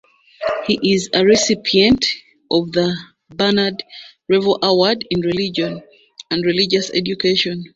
He 0.65 0.95
is 0.95 1.11
a 1.13 1.23
recipient 1.23 2.03
of 2.49 2.71
the 2.71 2.97
Bernard 3.29 3.83
Revel 4.27 4.57
Award 4.63 5.05
in 5.11 5.21
Religion 5.21 5.83
and 6.31 6.43
Religious 6.43 6.89
Education. 6.91 7.63